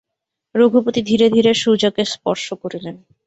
রঘুপতি 0.55 1.01
ধীরে 1.09 1.27
ধীরে 1.35 1.51
সুজাকে 1.61 2.03
স্পর্শ 2.13 2.45
করিলেন। 2.53 2.95